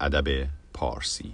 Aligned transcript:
ادب 0.00 0.48
پارسی. 0.74 1.32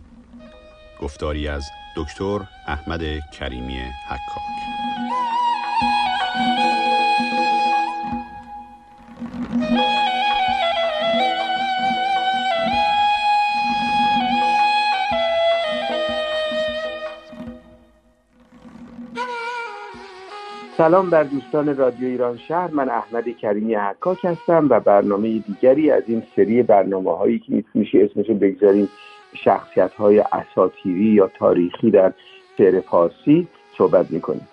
گفتاری 1.00 1.48
از 1.48 1.64
دکتر 1.96 2.40
احمد 2.66 3.30
کریمی 3.30 3.78
حکاک. 4.08 4.42
سلام 20.82 21.10
بر 21.10 21.22
دوستان 21.22 21.76
رادیو 21.76 22.08
ایران 22.08 22.36
شهر. 22.36 22.70
من 22.70 22.88
احمد 22.88 23.28
کریمی 23.28 23.74
حکاک 23.74 24.24
هستم 24.24 24.66
و 24.70 24.80
برنامه 24.80 25.38
دیگری 25.38 25.90
از 25.90 26.02
این 26.06 26.22
سری 26.36 26.62
برنامه 26.62 27.16
هایی 27.16 27.38
که 27.38 27.64
میشه 27.74 27.98
اسمشو 28.10 28.34
بگذاریم 28.34 28.88
شخصیت 29.34 29.92
های 29.94 30.24
اساتیری 30.32 31.04
یا 31.04 31.30
تاریخی 31.38 31.90
در 31.90 32.12
شعر 32.58 32.80
فارسی 32.80 33.48
صحبت 33.78 34.10
می‌کنیم. 34.10 34.48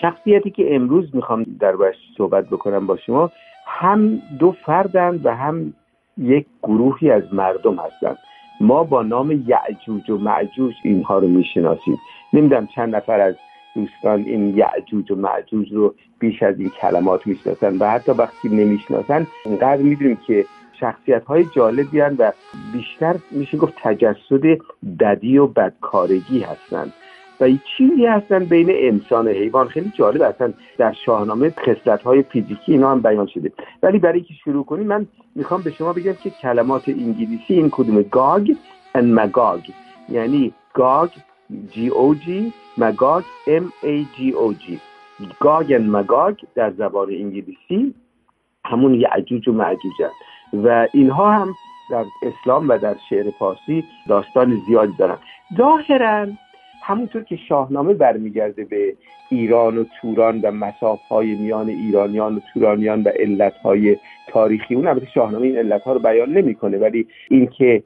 شخصیتی 0.00 0.50
که 0.50 0.74
امروز 0.74 1.14
می‌خوام 1.14 1.46
در 1.60 1.76
باش 1.76 1.96
صحبت 2.16 2.46
بکنم 2.46 2.86
با 2.86 2.96
شما 2.96 3.30
هم 3.66 4.22
دو 4.38 4.52
فردند 4.66 5.26
و 5.26 5.34
هم 5.34 5.72
یک 6.18 6.46
گروهی 6.62 7.10
از 7.10 7.34
مردم 7.34 7.76
هستند. 7.76 8.18
ما 8.60 8.84
با 8.84 9.02
نام 9.02 9.44
یعجوج 9.46 10.10
و 10.10 10.18
معجوج 10.18 10.74
اینها 10.84 11.18
رو 11.18 11.28
می‌شناسیم. 11.28 11.98
نمی‌دونم 12.32 12.66
چند 12.66 12.96
نفر 12.96 13.20
از 13.20 13.34
دوستان 13.78 14.20
این 14.20 14.56
یعجوج 14.56 15.10
و 15.10 15.14
معجوج 15.14 15.72
رو 15.72 15.94
بیش 16.18 16.42
از 16.42 16.58
این 16.58 16.68
کلمات 16.68 17.26
می‌شناسن 17.26 17.76
و 17.78 17.90
حتی 17.90 18.12
وقتی 18.12 18.48
نمی‌شناسن 18.48 19.26
اینقدر 19.44 19.82
می‌دونیم 19.82 20.18
که 20.26 20.44
شخصیت 20.80 21.24
های 21.24 21.44
جالبی 21.44 22.00
و 22.00 22.32
بیشتر 22.72 23.16
میشه 23.30 23.56
گفت 23.56 23.72
تجسد 23.82 24.58
بدی 25.00 25.38
و 25.38 25.46
بدکارگی 25.46 26.40
هستند. 26.40 26.92
و 27.40 27.48
چیزی 27.76 28.06
هستن 28.06 28.44
بین 28.44 28.66
انسان 28.70 29.26
و 29.26 29.30
حیوان. 29.30 29.68
خیلی 29.68 29.92
جالب 29.94 30.22
هستن 30.22 30.54
در 30.78 30.92
شاهنامه 30.92 31.50
خصلت 31.50 32.02
های 32.02 32.22
فیزیکی 32.22 32.72
اینا 32.72 32.90
هم 32.90 33.00
بیان 33.00 33.26
شده. 33.26 33.52
ولی 33.82 33.98
برای 33.98 34.20
که 34.20 34.34
شروع 34.44 34.64
کنیم 34.64 34.86
من 34.86 35.06
می‌خوام 35.34 35.62
به 35.62 35.70
شما 35.70 35.92
بگم 35.92 36.12
که 36.12 36.30
کلمات 36.30 36.88
انگلیسی 36.88 37.54
این 37.54 37.68
کدوم 37.70 38.02
گاگ 38.02 38.52
و 38.94 39.02
مگاگ 39.02 39.60
یعنی 40.08 40.52
گاگ 40.74 41.10
جی 41.70 41.88
او 41.88 42.14
جی 42.14 42.52
مگاگ 42.78 43.24
ام 43.46 43.72
ای 43.82 44.06
جی 44.16 44.30
او 44.30 44.54
جی 44.54 44.80
گاگ 45.40 45.80
مگاگ 45.80 46.34
در 46.54 46.70
زبان 46.70 47.08
انگلیسی 47.10 47.94
همون 48.64 48.94
یعجوج 48.94 49.48
و 49.48 49.52
معجوج 49.52 49.92
و 50.52 50.88
اینها 50.92 51.32
هم 51.32 51.54
در 51.90 52.04
اسلام 52.22 52.68
و 52.68 52.78
در 52.78 52.96
شعر 53.10 53.30
پارسی 53.30 53.84
داستان 54.08 54.62
زیادی 54.66 54.92
دارن. 54.98 55.18
ظاهرا 55.58 56.26
همونطور 56.82 57.22
که 57.22 57.36
شاهنامه 57.36 57.94
برمیگرده 57.94 58.64
به 58.64 58.96
ایران 59.30 59.78
و 59.78 59.84
توران 60.00 60.40
و 60.40 60.50
مساف 60.50 61.00
های 61.10 61.34
میان 61.34 61.68
ایرانیان 61.68 62.36
و 62.36 62.40
تورانیان 62.54 63.02
و 63.02 63.08
علت 63.08 63.56
های 63.56 63.96
تاریخی 64.28 64.74
اون 64.74 64.86
البته 64.86 65.06
شاهنامه 65.06 65.46
این 65.46 65.58
علت 65.58 65.82
ها 65.82 65.92
رو 65.92 65.98
بیان 65.98 66.32
نمی‌کنه 66.32 66.78
ولی 66.78 67.06
اینکه 67.30 67.82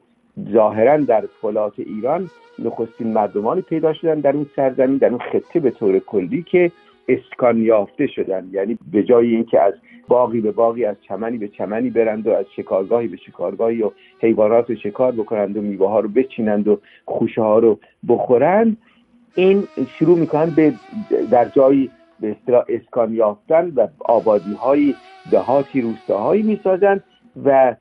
ظاهرا 0.53 0.97
در 0.97 1.23
فلات 1.41 1.73
ایران 1.77 2.29
نخستین 2.59 3.13
مردمانی 3.13 3.61
پیدا 3.61 3.93
شدن 3.93 4.19
در 4.19 4.35
اون 4.35 4.45
سرزمین 4.55 4.97
در 4.97 5.09
اون 5.09 5.19
خطه 5.19 5.59
به 5.59 5.71
طور 5.71 5.99
کلی 5.99 6.43
که 6.43 6.71
اسکان 7.07 7.57
یافته 7.57 8.07
شدن. 8.07 8.49
یعنی 8.51 8.77
به 8.91 9.03
جای 9.03 9.35
اینکه 9.35 9.61
از 9.61 9.73
باقی 10.07 10.41
به 10.41 10.51
باقی 10.51 10.85
از 10.85 10.95
چمنی 11.01 11.37
به 11.37 11.47
چمنی 11.47 11.89
برند 11.89 12.27
و 12.27 12.31
از 12.31 12.45
شکارگاهی 12.55 13.07
به 13.07 13.17
شکارگاهی 13.17 13.81
و 13.81 13.91
حیوانات 14.19 14.69
رو 14.69 14.75
شکار 14.75 15.11
بکنند 15.11 15.57
و 15.57 15.61
میوه 15.61 15.89
ها 15.89 15.99
رو 15.99 16.09
بچینند 16.09 16.67
و 16.67 16.79
خوشه 17.05 17.41
ها 17.41 17.59
رو 17.59 17.79
بخورند 18.07 18.77
این 19.35 19.63
شروع 19.99 20.19
می‌کنن 20.19 20.49
به 20.55 20.73
در 21.31 21.45
جایی 21.45 21.91
به 22.19 22.31
اصطلاح 22.31 22.65
اسکان 22.69 23.13
یافتن 23.13 23.71
و 23.75 23.87
آبادی 23.99 24.53
های 24.53 24.95
دهاتی 25.31 25.81
روستاهایی 25.81 26.43
می‌سازند 26.43 27.03
و 27.45 27.75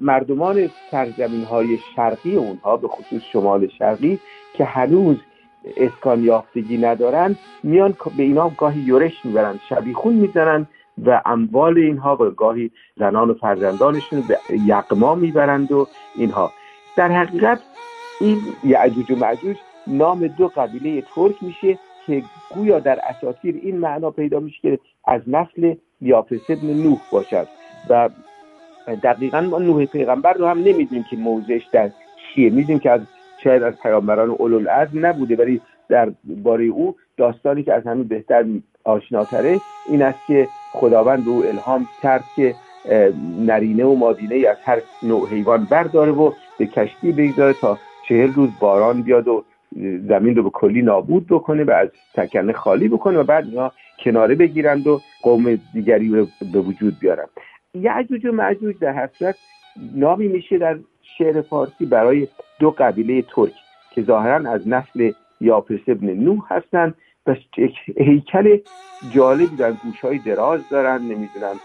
مردمان 0.00 0.70
سرزمین 0.90 1.44
های 1.44 1.78
شرقی 1.96 2.36
اونها 2.36 2.76
به 2.76 2.88
خصوص 2.88 3.22
شمال 3.32 3.68
شرقی 3.78 4.18
که 4.54 4.64
هنوز 4.64 5.16
اسکان 5.76 6.24
یافتگی 6.24 6.78
ندارن 6.78 7.36
میان 7.62 7.94
به 8.16 8.22
اینا 8.22 8.50
گاهی 8.58 8.80
یورش 8.80 9.24
می‌برن 9.24 9.60
شبیخون 9.68 10.14
می‌زنن 10.14 10.66
و 11.06 11.22
اموال 11.26 11.78
اینها 11.78 12.16
و 12.16 12.30
گاهی 12.30 12.70
زنان 12.96 13.30
و 13.30 13.34
فرزندانشون 13.34 14.20
به 14.28 14.38
یقما 14.66 15.14
می‌برند 15.14 15.72
و 15.72 15.86
اینها. 16.16 16.52
در 16.96 17.08
حقیقت 17.08 17.60
این 18.20 18.38
یعجوج 18.64 19.10
و 19.10 19.16
معجوج 19.16 19.56
نام 19.86 20.26
دو 20.26 20.48
قبیله 20.48 21.02
ترک 21.14 21.34
میشه 21.42 21.78
که 22.06 22.22
گویا 22.54 22.80
در 22.80 22.98
اساطیر 23.08 23.60
این 23.62 23.78
معنا 23.78 24.10
پیدا 24.10 24.40
میشه 24.40 24.58
که 24.62 24.78
از 25.04 25.22
نسل 25.26 25.74
یافس 26.00 26.50
نوح 26.62 26.98
باشد 27.12 27.48
و 27.90 28.08
دقیقا 28.96 29.40
ما 29.40 29.58
نوح 29.58 29.84
پیغمبر 29.84 30.32
رو 30.32 30.46
هم 30.46 30.58
نمی‌دونیم 30.58 31.04
که 31.10 31.16
موضعش 31.16 31.62
در 31.72 31.90
چیه. 32.34 32.50
می‌دونیم 32.50 32.78
که 32.78 32.90
از 32.90 33.00
شاید 33.44 33.62
از 33.62 33.74
پیامبران 33.82 34.30
اولوالعزم 34.30 35.06
نبوده 35.06 35.36
ولی 35.36 35.60
در 35.88 36.12
باره 36.24 36.64
او 36.64 36.96
داستانی 37.16 37.62
که 37.62 37.74
از 37.74 37.86
همین 37.86 38.08
بهتر 38.08 38.44
آشناتره 38.84 39.60
این 39.88 40.02
است 40.02 40.18
که 40.26 40.48
خداوند 40.72 41.24
به 41.24 41.30
او 41.30 41.44
الهام 41.46 41.86
کرد 42.02 42.24
که 42.36 42.54
نرینه 43.38 43.84
و 43.84 43.94
مادینه 43.94 44.48
از 44.48 44.56
هر 44.64 44.78
نوع 45.02 45.28
حیوان 45.28 45.64
برداره 45.70 46.12
و 46.12 46.32
به 46.58 46.66
کشتی 46.66 47.12
بگذاره 47.12 47.52
تا 47.52 47.78
چهل 48.08 48.32
روز 48.32 48.50
باران 48.60 49.02
بیاد 49.02 49.28
و 49.28 49.44
زمین 50.08 50.36
رو 50.36 50.42
به 50.42 50.50
کلی 50.50 50.82
نابود 50.82 51.26
بکنه 51.26 51.64
و 51.64 51.70
از 51.70 51.88
تکنه 52.14 52.52
خالی 52.52 52.88
بکنه 52.88 53.18
و 53.18 53.22
بعد 53.22 53.44
اینا 53.44 53.72
کناره 54.04 54.34
بگیرند 54.34 54.86
و 54.86 55.00
قوم 55.22 55.58
دیگری 55.72 56.26
به 56.52 56.60
وجود 56.60 56.98
بیارن. 57.00 57.26
یعجوج 57.74 58.26
و 58.26 58.32
معجوج 58.32 58.78
در 58.78 58.92
حسرت 58.92 59.36
نامی 59.94 60.28
میشه 60.28 60.58
در 60.58 60.78
شعر 61.18 61.42
فارسی 61.42 61.86
برای 61.86 62.28
دو 62.60 62.70
قبیله 62.70 63.22
ترک 63.22 63.52
که 63.90 64.02
ظاهرا 64.02 64.50
از 64.50 64.68
نسل 64.68 65.12
یاپس 65.40 65.80
ابن 65.86 66.10
نوح 66.10 66.52
هستند 66.52 66.94
و 67.26 67.36
هیکل 67.96 68.58
جالبی 69.14 69.56
در 69.56 69.72
گوش 69.72 70.00
های 70.00 70.18
دراز 70.18 70.60
دارن 70.70 71.02
نمی‌دونم 71.02 71.56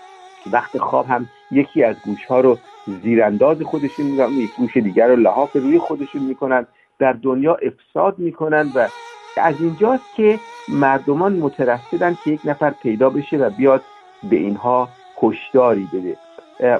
وقت 0.51 0.77
خواب 0.77 1.05
هم 1.05 1.27
یکی 1.51 1.83
از 1.83 1.95
گوش 2.05 2.25
ها 2.25 2.39
رو 2.39 2.57
زیرانداز 3.03 3.61
خودشون 3.61 4.05
می‌کنن 4.05 4.31
یک 4.31 4.55
گوش 4.57 4.77
دیگر 4.77 5.07
رو 5.07 5.15
لحاف 5.15 5.55
روی 5.55 5.79
خودشون 5.79 6.23
می‌کنن 6.23 6.67
در 6.99 7.13
دنیا 7.13 7.55
افساد 7.55 8.19
می‌کنن 8.19 8.71
و 8.75 8.87
از 9.37 9.61
اینجاست 9.61 10.15
که 10.15 10.39
مردمان 10.69 11.33
مترصدن 11.33 12.17
که 12.23 12.31
یک 12.31 12.41
نفر 12.45 12.69
پیدا 12.69 13.09
بشه 13.09 13.37
و 13.37 13.49
بیاد 13.49 13.81
به 14.29 14.35
اینها 14.35 14.89
هشداری 15.23 15.87
بده. 15.93 16.17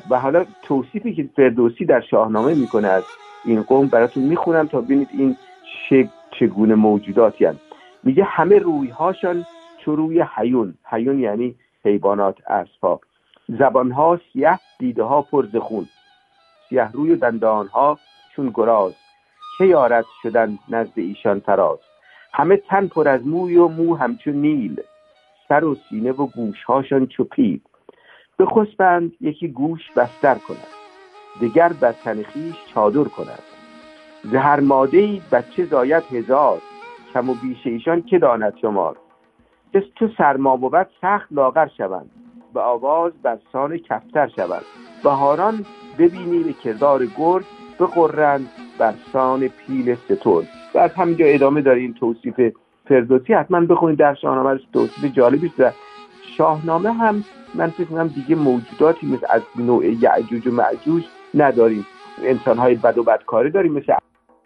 و 0.09 0.19
حالا 0.19 0.45
توصیفی 0.61 1.13
که 1.13 1.29
فردوسی 1.35 1.85
در 1.85 2.01
شاهنامه 2.01 2.53
می‌کنه 2.53 2.87
از 2.87 3.03
این 3.45 3.63
قوم 3.63 3.87
براتون 3.87 4.23
می‌خونم 4.23 4.67
تا 4.67 4.81
ببینید 4.81 5.09
این 5.11 5.37
چگونه 6.39 6.75
موجوداتی 6.75 7.45
هست 7.45 7.59
میگه 8.03 8.23
همه 8.23 8.59
روی 8.59 8.89
هاشان 8.89 9.45
چو 9.85 9.95
روی 9.95 10.21
حیون 10.35 10.73
حیون 10.83 11.19
یعنی 11.19 11.55
حیوانات 11.85 12.49
اسبها. 12.49 12.99
زبان 13.49 13.91
ها 13.91 14.19
سیه 14.33 14.59
دیده 14.79 15.03
ها 15.03 15.21
پر 15.21 15.59
خون 15.59 15.87
سیه 16.69 16.91
روی 16.91 17.15
دندان 17.15 17.67
ها 17.67 17.99
چون 18.35 18.51
گراز. 18.53 18.93
چه 19.57 19.67
یارت 19.67 20.05
شدن 20.23 20.59
نزد 20.69 20.91
ایشان 20.95 21.39
تراز 21.39 21.79
همه 22.33 22.57
تن 22.57 22.87
پر 22.87 23.07
از 23.07 23.27
موی 23.27 23.57
و 23.57 23.67
مو 23.67 23.95
همچون 23.95 24.33
نیل. 24.33 24.81
سر 25.49 25.63
و 25.63 25.75
سینه 25.89 26.11
و 26.11 26.27
گوش 26.27 26.63
هاشان 26.63 27.07
چو 27.07 27.23
پیل. 27.23 27.59
بخسبند 28.39 29.11
یکی 29.21 29.47
گوش 29.47 29.91
بستر 29.95 30.35
کند. 30.35 30.67
دگر 31.41 31.73
بر 31.73 31.91
تن 31.91 32.25
چادر 32.73 33.03
کند. 33.03 33.43
ز 34.23 34.35
هر 34.35 34.59
ماده 34.59 34.97
ای 34.97 35.21
بچه 35.31 35.65
زاید 35.65 36.03
هزار. 36.03 36.61
کم 37.13 37.29
و 37.29 37.33
بیش 37.33 37.67
ایشان 37.67 38.01
که 38.01 38.19
داند 38.19 38.53
شمار. 38.61 38.97
تو 39.95 40.07
سرما 40.17 40.57
بود 40.57 40.87
سخت 41.01 41.27
لاغر 41.31 41.67
شوند. 41.67 42.09
به 42.53 42.61
آواز 42.61 43.13
بر 43.23 43.37
سان 43.53 43.77
کفتر 43.77 44.27
شوند. 44.27 44.65
بهاران 45.03 45.65
ببینی 45.99 46.43
به 46.43 46.53
کردار 46.53 47.05
گرگ 47.05 47.45
بقرند 47.79 48.49
بر 48.79 48.93
سان 49.13 49.47
پیل 49.47 49.95
ستون 49.95 50.47
و 50.75 50.79
از 50.79 50.93
همینجا 50.93 51.25
ادامه 51.25 51.61
داره 51.61 51.79
این 51.79 51.93
توصیف 51.93 52.53
فردوسی. 52.87 53.33
حتما 53.33 53.61
بخونید 53.61 53.99
در 53.99 54.13
شاهنامه 54.13 54.59
توصیف 54.73 55.13
جالبی 55.13 55.51
است 55.57 55.75
شاهنامه 56.37 56.93
هم 56.93 57.23
من 57.53 57.69
فکر 57.69 57.83
کنم 57.83 58.07
دیگه 58.07 58.35
موجوداتی 58.35 59.07
مثل 59.07 59.25
از 59.29 59.41
نوع 59.55 59.85
یعجوج 59.85 60.47
و 60.47 60.51
معجوج 60.51 61.03
نداریم. 61.33 61.85
انسان 62.23 62.57
های 62.57 62.75
بد 62.75 62.97
و 62.97 63.03
بدکاری 63.03 63.49
داریم 63.49 63.73
مثل 63.73 63.93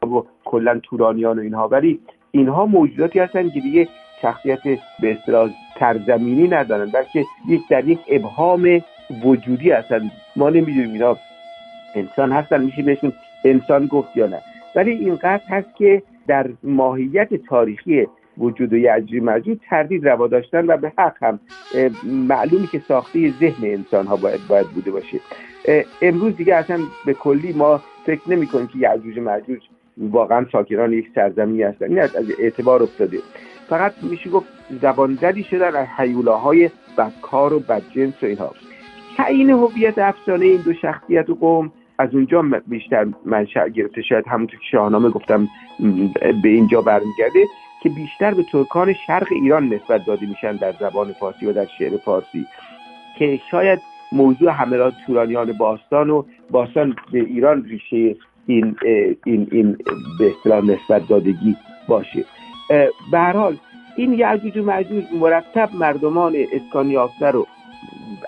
و 0.04 0.24
کلا 0.46 0.80
تورانیان 0.84 1.40
و 1.40 1.42
اینها. 1.42 1.68
ولی 1.68 2.00
اینها 2.32 2.66
موجوداتی 2.66 3.20
هستن 3.20 3.50
که 3.50 3.60
دیگه 3.60 3.88
شخصیت 4.22 4.60
به 5.00 5.12
اصطلاح 5.12 5.50
ترزمینی 5.76 6.48
ندارن 6.48 6.86
بلکه 6.86 7.26
یک 7.48 7.62
در 7.70 7.88
یک 7.88 8.00
ابهام 8.08 8.82
وجودی 9.24 9.72
هستن. 9.72 10.12
ما 10.36 10.50
نمی‌دونیم 10.50 10.92
اینا 10.92 11.18
انسان 11.96 12.32
هستن 12.32 12.64
میشه 12.64 12.84
بهشون 12.84 13.14
انسان 13.46 13.86
گفت 13.86 14.18
یا 14.18 14.28
نه. 14.28 14.42
ولی 14.76 14.92
اینقدر 14.92 15.42
هست 15.50 15.76
که 15.76 16.04
در 16.28 16.50
ماهیت 16.64 17.34
تاریخی 17.34 18.08
وجود 18.38 18.74
و 18.74 18.78
یعجوج 18.78 19.22
مجوج 19.22 19.58
تردید 19.70 20.08
روا 20.08 20.28
داشتن 20.28 20.66
و 20.66 20.78
به 20.78 20.92
حق 20.98 21.24
هم 21.24 21.40
معلومی 22.04 22.68
که 22.68 22.82
ساخته 22.88 23.34
ذهن 23.40 23.64
انسان 23.64 24.08
ها 24.08 24.16
باید, 24.16 24.40
باید 24.50 24.68
بوده 24.68 24.92
باشه. 24.92 25.20
امروز 26.02 26.36
دیگه 26.36 26.56
اصلا 26.56 26.80
به 27.06 27.14
کلی 27.14 27.54
ما 27.54 27.82
فکر 28.06 28.22
نمی 28.28 28.48
کنیم 28.48 28.68
که 28.68 28.78
یعجوج 28.78 29.20
مجوج 29.20 29.60
واقعا 29.98 30.46
ساکنان 30.52 30.94
یک 30.94 31.10
سرزمینی 31.16 31.64
هستن. 31.64 31.86
این 31.86 32.00
از 32.00 32.16
اعتبار 32.40 32.84
افتاده. 32.84 33.18
فقط 33.70 33.94
میشه 34.12 34.30
گفت 34.30 34.48
زبان 34.82 35.18
زدی 35.22 35.44
شدن 35.44 35.76
از 35.76 35.88
حیولاهای 35.98 36.70
بدکار 36.98 37.54
و 37.54 37.60
بدجنس 37.60 38.24
و 38.24 38.26
اینها. 38.26 38.52
تعیین 39.18 39.50
هویت 39.50 39.98
افسانه 39.98 40.46
این 40.46 40.62
دو 40.62 40.74
شخصیت 40.74 41.30
و 41.30 41.36
قوم 41.36 41.72
از 42.00 42.10
اونجا 42.14 42.46
بیشتر 42.68 43.08
منشأ 43.26 43.68
گرفته. 43.68 44.02
شاید 44.02 44.28
همونطور 44.28 44.60
که 44.60 44.66
شاهنامه 44.72 45.10
گفتم 45.10 45.48
به 46.44 46.50
اینجا 46.50 46.82
برمیگرده. 46.82 47.46
که 47.88 47.94
بیشتر 47.94 48.34
به 48.34 48.44
ترکان 48.44 48.94
شرق 48.94 49.28
ایران 49.32 49.74
نسبت 49.74 50.06
داده 50.06 50.26
میشن 50.26 50.56
در 50.56 50.74
زبان 50.80 51.14
فارسی 51.14 51.46
و 51.46 51.54
در 51.54 51.68
شعر 51.78 51.98
فارسی. 51.98 52.46
که 53.20 53.40
شاید 53.52 53.80
موضوع 54.12 54.52
همراه 54.52 54.92
تورانیان 55.06 55.52
باستان 55.52 56.10
و 56.10 56.24
باستان 56.52 56.96
به 57.12 57.20
ایران 57.20 57.64
ریشه 57.64 58.16
این 58.48 58.76
این 59.26 59.48
این 59.52 59.78
به 60.20 60.32
اصطلاح 60.38 60.66
نسبت 60.66 61.08
دادگی 61.08 61.56
باشه. 61.88 62.26
به 63.12 63.20
هر 63.20 63.34
حال 63.34 63.58
این 63.96 64.14
یعجوج 64.14 64.58
و 64.58 64.64
معجوج 64.64 65.04
مرتب 65.20 65.70
مردمان 65.74 66.36
اسکانیافتر 66.52 67.36
و 67.36 67.48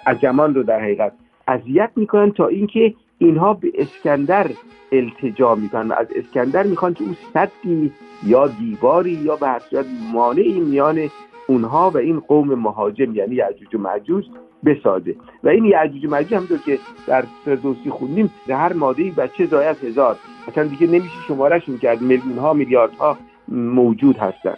عجمان 0.08 0.56
رو 0.56 0.64
در 0.64 0.80
حقیقت 0.80 1.12
اذیت 1.48 1.92
می‌کنن 1.96 2.32
تا 2.32 2.48
اینکه 2.48 2.94
اینها 3.20 3.54
به 3.54 3.72
اسکندر 3.78 4.52
التجا 4.92 5.56
می‌کنن 5.56 5.88
و 5.88 5.94
از 5.94 6.08
اسکندر 6.16 6.64
می‌خوان 6.64 6.94
که 6.94 7.04
او 7.04 7.16
صدی 7.34 7.92
یا 8.24 8.48
دیواری 8.48 9.12
یا 9.12 9.36
به 9.36 9.48
هر 9.48 9.60
صورت 9.60 9.86
مانعی 10.14 10.60
میان 10.60 11.10
اونها 11.48 11.90
و 11.90 11.98
این 11.98 12.20
قوم 12.20 12.54
مهاجم 12.54 13.16
یعنی 13.16 13.36
یعجوج 13.36 13.76
و 13.76 13.78
معجوج 13.78 14.26
بسازه. 14.66 15.16
و 15.44 15.50
این 15.50 15.66
یعجوج 15.66 16.06
و 16.06 16.10
معجوج 16.10 16.34
همونطور 16.34 16.58
که 16.58 16.80
در 17.08 17.24
فردوسی 17.46 17.90
خوندیم 17.90 18.32
در 18.48 18.56
هر 18.56 18.74
ماده 18.74 19.12
بچه 19.12 19.46
زای 19.46 19.68
هزار. 19.84 20.16
اصلا 20.48 20.64
دیگه 20.64 20.88
نمیشه 20.88 21.16
شمارهشون 21.28 21.78
کرد 21.78 22.02
میلیون 22.02 22.38
ها 22.38 22.54
میلیارد 22.54 22.94
ها 22.94 23.18
موجود 23.48 24.18
هستند. 24.18 24.58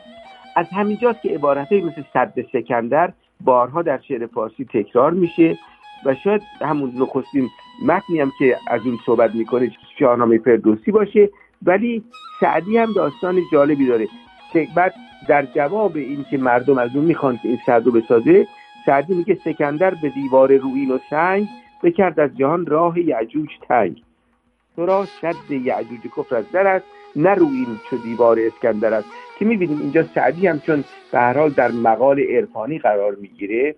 از 0.56 0.66
همینجاست 0.70 1.22
که 1.22 1.30
عبارتهایی 1.30 1.84
مثل 1.84 2.04
صد 2.14 2.34
سکندر 2.54 3.14
بارها 3.42 3.82
در 3.82 4.00
شعر 4.08 4.28
فارسی 4.28 4.66
تکرار 4.66 5.12
میشه 5.12 5.58
و 6.06 6.16
شاید 6.24 6.42
همون 6.62 6.92
نخستین 6.98 7.50
متنی 7.86 8.20
هم 8.20 8.32
که 8.40 8.58
از 8.68 8.82
اون 8.86 9.00
صحبت 9.06 9.36
می‌کنه 9.36 9.72
شاهنامه 10.00 10.38
فردوسی 10.38 10.92
باشه 10.92 11.30
ولی 11.64 12.04
سعدی 12.40 12.78
هم 12.78 12.94
داستان 12.94 13.42
جالبی 13.52 13.88
داره 13.88 14.08
بعد 14.76 14.94
در 15.28 15.46
جواب 15.46 15.96
این 15.96 16.26
که 16.32 16.38
مردم 16.38 16.78
از 16.78 16.96
اون 16.96 17.06
می‌خوان 17.06 17.38
که 17.38 17.48
این 17.50 17.60
صد 17.66 17.86
رو 17.86 17.92
بسازه 17.92 18.48
سعدی 18.86 19.14
میگه 19.14 19.38
سکندر 19.46 19.94
به 20.02 20.10
دیوار 20.10 20.58
روین 20.58 20.92
و 20.92 20.98
سنگ 21.10 21.48
بکرد 21.84 22.20
از 22.20 22.38
جهان 22.38 22.66
راه 22.66 23.00
یعجوج 23.00 23.50
تنگ. 23.68 24.04
تو 24.76 24.86
را 24.86 25.06
شد 25.22 25.52
یعجوج 25.52 26.00
کفر 26.18 26.36
از 26.36 26.52
در 26.52 26.68
است 26.68 26.86
نه 27.16 27.34
روین 27.34 27.80
چو 27.90 27.98
دیوار 27.98 28.40
اسکندر 28.40 28.94
است. 28.94 29.08
که 29.40 29.46
می‌بینیم 29.46 29.80
اینجا 29.80 30.04
سعدی 30.04 30.48
هم 30.48 30.60
چون 30.60 30.84
به 31.12 31.20
هر 31.20 31.38
حال 31.38 31.50
در 31.50 31.72
مقال 31.72 32.20
عرفانی 32.20 32.80
قرار 32.80 33.16
می‌گیره 33.22 33.76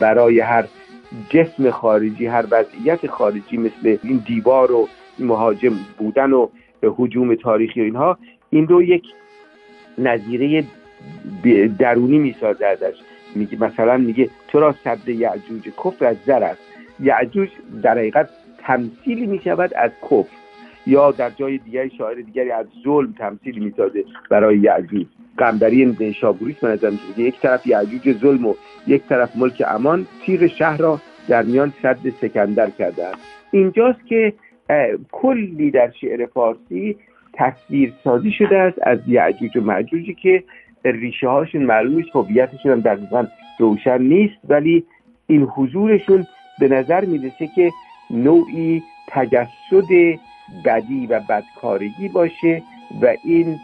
برای 0.00 0.40
هر 0.40 0.64
جسم 1.30 1.70
خارجی 1.70 2.26
هر 2.26 2.44
وضعیت 2.50 3.06
خارجی 3.06 3.56
مثل 3.56 3.98
این 4.02 4.22
دیوار 4.26 4.72
و 4.72 4.88
مهاجم 5.18 5.72
بودن 5.98 6.32
و 6.32 6.48
حجوم 6.82 7.34
تاریخی 7.34 7.80
و 7.80 7.84
اینها 7.84 8.18
این 8.50 8.68
رو 8.68 8.82
یک 8.82 9.04
نظیره 9.98 10.64
درونی 11.78 12.18
می‌سازه 12.18 12.66
ازش. 12.66 12.94
میگه 13.34 13.62
مثلا 13.62 13.96
میگه 13.96 14.30
تو 14.48 14.60
را 14.60 14.74
صد 14.84 15.08
یعجوج 15.08 15.62
کفر 15.84 16.06
از 16.06 16.16
زر 16.26 16.42
است؟ 16.42 16.60
یعجوج 17.00 17.48
در 17.82 17.98
حقیقت 17.98 18.30
تمثیلی 18.58 19.26
می‌شود 19.26 19.74
از 19.74 19.90
کفر 20.02 20.36
یا 20.86 21.10
در 21.10 21.30
جای 21.30 21.58
دیگری 21.58 21.90
شاعر 21.90 22.14
دیگری 22.14 22.50
از 22.50 22.66
ظلم 22.84 23.14
تمثیل 23.18 23.58
می‌سازه 23.58 24.04
برای 24.30 24.58
یعجوج 24.58 25.06
قمدری 25.38 25.96
نیشابوری 26.00 26.56
من 26.62 26.68
نظر 26.68 26.92
یک 27.16 27.40
طرف 27.40 27.66
یعجوج 27.66 28.12
ظلم 28.12 28.46
و 28.46 28.54
یک 28.86 29.02
طرف 29.02 29.36
ملک 29.36 29.62
امان 29.66 30.06
تیغ 30.22 30.46
شهر 30.46 30.76
را 30.76 31.00
در 31.28 31.42
میان 31.42 31.72
صد 31.82 31.98
سکندر 32.20 32.70
کردن. 32.70 33.12
اینجاست 33.50 34.06
که 34.06 34.32
کلی 35.12 35.70
در 35.70 35.90
شعر 36.00 36.26
فارسی 36.26 36.96
تصویر 37.32 37.92
سازی 38.04 38.32
شده 38.32 38.58
است 38.58 38.78
از 38.82 38.98
یعجوج 39.06 39.56
و 39.56 39.60
معجوجی 39.60 40.14
که 40.14 40.44
ریشه 40.84 41.28
هاشون 41.28 41.62
معلوم 41.62 41.94
نیست 41.94 42.08
هویتشون 42.16 42.72
هم 42.72 42.80
دقیقا 42.80 43.26
روشن 43.58 44.02
نیست 44.02 44.34
ولی 44.48 44.84
این 45.26 45.42
حضورشون 45.42 46.26
به 46.60 46.68
نظر 46.68 47.04
می‌رسه 47.04 47.46
که 47.54 47.70
نوعی 48.10 48.82
تجسد 49.08 50.18
بدی 50.64 51.06
و 51.06 51.20
بدکارگی 51.28 52.08
باشه 52.08 52.62
و 53.02 53.14
این 53.24 53.56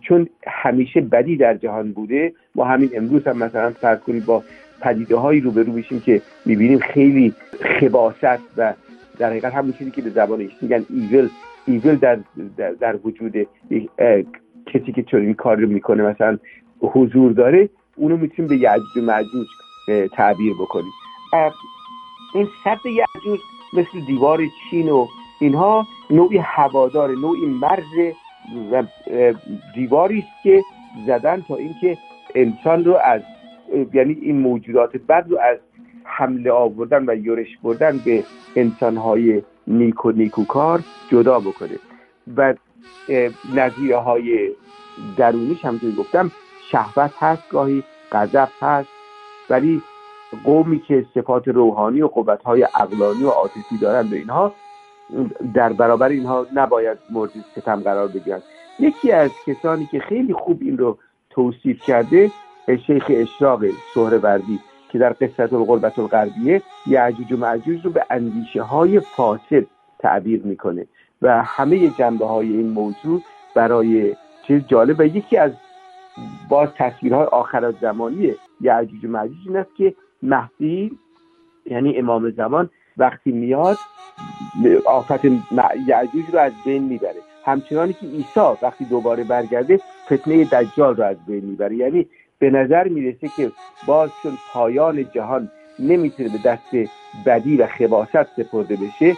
چون 0.00 0.28
همیشه 0.46 1.00
بدی 1.00 1.36
در 1.36 1.54
جهان 1.54 1.92
بوده 1.92 2.32
ما 2.54 2.64
همین 2.64 2.90
امروز 2.94 3.26
هم 3.26 3.38
مثلا 3.38 3.70
فرض 3.70 4.00
کنید 4.00 4.26
با 4.26 4.42
پدیده 4.80 5.16
هایی 5.16 5.40
روبرو 5.40 5.72
میشیم 5.72 6.00
که 6.00 6.22
می‌بینیم 6.46 6.78
خیلی 6.78 7.34
خباست 7.80 8.40
و 8.56 8.74
در 9.18 9.30
حقیقت 9.30 9.54
همون 9.54 9.72
چیزی 9.72 9.90
که 9.90 10.02
به 10.02 10.10
زبان 10.10 10.48
میگن 10.62 10.84
ایول 10.90 11.28
ایول 11.66 11.96
در, 11.96 12.18
در, 12.56 12.70
در 12.70 12.96
وجود 13.04 13.46
کسی 14.66 14.92
که 14.92 15.02
چنین 15.02 15.34
کار 15.34 15.56
رو 15.56 15.68
می‌کنه 15.68 16.02
مثلا 16.02 16.38
حضور 16.80 17.32
داره 17.32 17.68
اونو 17.96 18.16
می‌تونیم 18.16 18.48
به 18.48 18.56
یعجوج 18.56 18.96
و 18.96 19.00
معجوج 19.00 19.46
تعبیر 20.12 20.52
بکنیم. 20.60 20.92
این 22.34 22.48
سد 22.64 22.86
یعجوج 22.86 23.40
مثل 23.72 24.06
دیوار 24.06 24.40
چین 24.70 24.88
و 24.88 25.06
اینها 25.40 25.86
نوعی 26.10 26.38
هوادار 26.38 27.10
نوعی 27.10 27.46
مرز 27.46 28.14
دیواری 29.74 30.18
است 30.18 30.42
که 30.42 30.62
زدن 31.06 31.44
تا 31.48 31.56
اینکه 31.56 31.98
انسان 32.34 32.84
رو 32.84 32.98
از 33.04 33.20
یعنی 33.94 34.12
این 34.12 34.38
موجودات 34.38 34.96
بد 34.96 35.26
رو 35.28 35.38
از 35.38 35.58
حمله 36.04 36.52
آوردن 36.52 37.04
و 37.08 37.14
یورش 37.14 37.58
بردن 37.62 37.98
به 38.04 38.24
انسانهای 38.56 39.42
نیک 39.66 40.04
و 40.04 40.10
نیکوکار 40.10 40.80
جدا 41.10 41.40
بکنه. 41.40 41.78
و 42.36 42.54
نظیره 43.54 43.96
های 43.96 44.50
درونیش 45.16 45.64
همونطور 45.64 45.92
گفتم 45.92 46.30
شهوت 46.70 47.12
هست 47.18 47.48
گاهی 47.50 47.82
غضب 48.12 48.48
هست 48.60 48.88
ولی 49.50 49.82
قومی 50.44 50.80
که 50.80 51.06
صفات 51.14 51.48
روحانی 51.48 52.02
و 52.02 52.08
قوتهای 52.08 52.62
عقلانی 52.62 53.24
و 53.24 53.28
عاطفی 53.28 53.78
دارند 53.80 54.10
به 54.10 54.16
اینها 54.16 54.54
در 55.54 55.72
برابر 55.72 56.08
اینها 56.08 56.46
نباید 56.54 56.98
مورد 57.10 57.30
ستم 57.56 57.80
قرار 57.80 58.08
بگیرند 58.08 58.42
یکی 58.78 59.12
از 59.12 59.30
کسانی 59.46 59.86
که 59.86 60.00
خیلی 60.00 60.32
خوب 60.32 60.58
این 60.62 60.78
رو 60.78 60.98
توصیف 61.30 61.82
کرده 61.82 62.30
شیخ 62.86 63.04
اشراق 63.08 63.64
سهروردی 63.94 64.60
که 64.88 64.98
در 64.98 65.12
قصت 65.12 65.52
القربت 65.52 65.98
الغربیه 65.98 66.62
یعجوج 66.86 67.32
و 67.32 67.36
معجوج 67.36 67.84
رو 67.84 67.90
به 67.90 68.06
اندیشه 68.10 68.62
های 68.62 69.00
فاسد 69.00 69.66
تعبیر 69.98 70.42
می‌کنه 70.42 70.86
و 71.22 71.42
همه 71.42 71.90
جنبه 71.90 72.26
های 72.26 72.56
این 72.56 72.68
موضوع 72.68 73.22
برای 73.54 74.16
چیز 74.46 74.62
جالب 74.66 75.00
و 75.00 75.02
یکی 75.02 75.36
از 75.36 75.52
باز 76.48 76.68
تصویرهای 76.76 77.26
آخر 77.26 77.74
زمانی 77.80 78.34
یعجوج 78.60 79.04
و 79.04 79.08
معجوج 79.08 79.36
این 79.46 79.56
است 79.56 79.74
که 79.76 79.94
مهدی 80.22 80.98
یعنی 81.66 81.98
امام 81.98 82.30
زمان 82.30 82.70
وقتی 82.96 83.32
میاد 83.32 83.76
آفت 84.86 85.24
یعجوج 85.86 86.24
رو 86.32 86.38
از 86.38 86.52
بین 86.64 86.82
می‌بره. 86.82 87.20
همچنانی 87.44 87.92
که 87.92 88.06
عیسی 88.06 88.40
وقتی 88.62 88.84
دوباره 88.84 89.24
برگرده 89.24 89.80
فتنه 90.06 90.44
دجال 90.44 90.96
رو 90.96 91.04
از 91.04 91.16
بین 91.26 91.44
می‌بره. 91.44 91.76
یعنی 91.76 92.06
به 92.38 92.50
نظر 92.50 92.88
می‌رسه 92.88 93.28
که 93.36 93.52
باز 93.86 94.10
چون 94.22 94.32
پایان 94.52 95.10
جهان 95.14 95.50
نمی‌تونه 95.78 96.28
به 96.28 96.38
دست 96.44 96.90
بدی 97.26 97.56
و 97.56 97.66
خباست 97.66 98.24
سپرده 98.36 98.76
بشه 98.76 99.16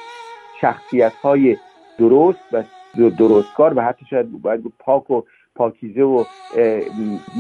شخصیت 0.61 1.13
های 1.13 1.57
درست 1.99 2.39
و 2.53 2.63
درستکار 3.11 3.79
و 3.79 3.81
حتی 3.81 4.07
شاید 4.11 4.43
باید 4.43 4.73
پاک 4.79 5.11
و 5.11 5.23
پاکیزه 5.55 6.03
و 6.03 6.25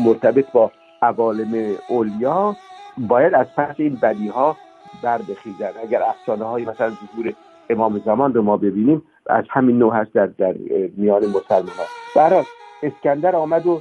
مرتبط 0.05 0.53
با 0.53 0.73
عوالم 1.03 1.77
اولیا 1.89 2.57
باید 2.99 3.35
از 3.35 3.47
پس 3.57 3.75
این 3.79 3.99
بدی 4.03 4.29
ها 4.29 4.57
بر 5.03 5.19
بخیزن. 5.19 5.71
اگر 5.83 6.03
افسانه 6.03 6.45
های 6.45 6.65
مثلا 6.65 6.91
ظهور 6.91 7.35
امام 7.71 7.99
زمان 8.04 8.35
رو 8.35 8.42
ما 8.42 8.56
ببینیم 8.56 9.02
از 9.26 9.44
همین 9.50 9.78
نوع 9.78 9.94
هست 9.94 10.12
در, 10.12 10.26
در 10.26 10.54
میان 10.97 11.23
مسلمان 11.26 11.68
ها 11.68 11.85
برای 12.16 12.44
اسکندر 12.83 13.37
آمد 13.37 13.66
و 13.66 13.80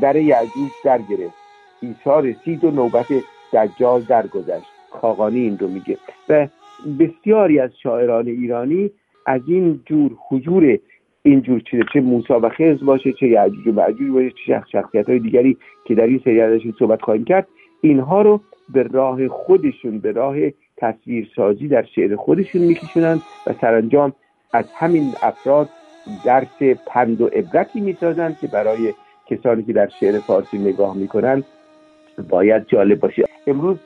در 0.00 0.16
یعجوج 0.16 0.70
در 0.84 0.98
گرفت 0.98 1.34
ایسا 1.80 2.20
رسید 2.20 2.64
و 2.64 2.70
نوبت 2.70 3.06
دجال 3.52 4.00
درگذشت. 4.00 4.66
خاقانی 4.90 5.38
این 5.38 5.58
رو 5.58 5.68
میگه. 5.68 5.98
و 6.28 6.48
بسیاری 6.98 7.60
از 7.60 7.70
شاعران 7.82 8.26
ایرانی 8.26 8.90
از 9.26 9.40
این 9.48 9.80
جور 9.86 10.12
حضور 10.28 10.78
اینجور 11.22 11.60
چیزه 11.60 11.82
چه 11.92 12.00
موسا 12.00 12.40
و 12.40 12.48
خز 12.48 12.84
باشه 12.84 13.12
چه 13.12 13.28
یعجوج 13.28 13.66
و 13.66 13.72
معجوج 13.72 14.10
باشه 14.10 14.30
چه 14.46 14.62
شخصیت 14.72 15.08
های 15.08 15.18
دیگری 15.18 15.56
که 15.84 15.94
در 15.94 16.06
این 16.06 16.20
سری 16.24 16.40
ازشون 16.40 16.74
صحبت 16.78 17.02
خواهیم 17.02 17.24
کرد 17.24 17.48
اینها 17.80 18.22
رو 18.22 18.40
به 18.68 18.82
راه 18.82 19.28
خودشون 19.28 19.98
به 19.98 20.12
راه 20.12 20.36
تصویرسازی 20.84 21.68
در 21.68 21.82
شعر 21.82 22.16
خودشون 22.16 22.62
میکشونن 22.62 23.20
و 23.46 23.52
سرانجام 23.60 24.12
از 24.52 24.64
همین 24.74 25.12
افراد 25.22 25.68
درس 26.24 26.62
پند 26.86 27.20
و 27.20 27.26
عبرتی 27.26 27.80
می‌سازن 27.80 28.36
که 28.40 28.46
برای 28.46 28.94
کسانی 29.26 29.62
که 29.62 29.72
در 29.72 29.88
شعر 30.00 30.18
فارسی 30.18 30.58
نگاه 30.58 30.96
می‌کنن 30.96 31.42
باید 32.28 32.66
جالب 32.66 33.00
باشه. 33.00 33.24
امروز 33.46 33.76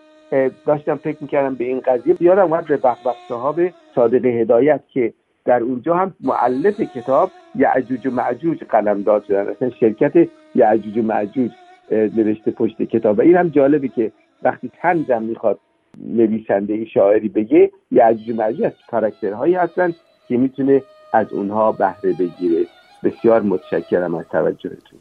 داشتم 0.66 0.96
فکر 0.96 1.16
می‌کردم 1.20 1.54
به 1.54 1.64
این 1.64 1.80
قضیه 1.80 2.16
یادم 2.20 2.42
اومد 2.42 2.66
به 2.66 2.76
بخبخ 2.76 3.16
صاحب 3.28 3.72
صادق 3.94 4.24
هدایت 4.24 4.80
که 4.92 5.12
در 5.44 5.62
اونجا 5.62 5.94
هم 5.94 6.14
معلف 6.20 6.80
کتاب 6.80 7.30
یعجوج 7.54 8.06
و 8.06 8.10
معجوج 8.10 8.64
قلمداد 8.64 9.24
شدن 9.24 9.48
اصلا 9.48 9.70
شرکت 9.70 10.28
یعجوج 10.54 10.98
و 10.98 11.02
معجوج 11.02 11.50
نوشته 11.90 12.50
پشت 12.50 12.82
کتاب. 12.82 13.18
و 13.18 13.20
این 13.22 13.36
هم 13.36 13.48
جالبه 13.48 13.88
که 13.88 14.12
وقتی 14.42 14.70
تنزم 14.82 15.22
می‌خواد 15.22 15.58
نویسنده 16.06 16.84
شاعری 16.84 17.28
بگه 17.28 17.70
یعجوج 17.90 18.30
و 18.30 18.34
معجوج 18.34 18.62
از 18.66 18.72
کاراکترهایی 18.90 19.54
هستن 19.54 19.94
که 20.28 20.36
می‌تونه 20.36 20.82
از 21.12 21.32
اونها 21.32 21.72
بهره 21.72 22.12
بگیره. 22.12 22.66
بسیار 23.04 23.42
متشکرم 23.42 24.14
از 24.14 24.24
توجهتون. 24.28 24.98